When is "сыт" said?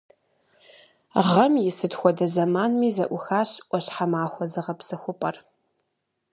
1.77-1.93